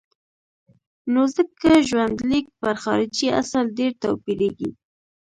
نو 1.11 1.21
ځکه 1.35 1.69
ژوندلیک 1.87 2.45
پر 2.59 2.73
خارجي 2.83 3.27
اصل 3.41 3.65
ډېر 3.77 3.91
توپیرېږي. 4.01 4.71